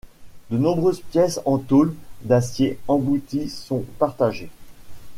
[0.49, 1.93] De nombreuses pièces en tôle
[2.23, 4.49] d'acier embouti sont partagées.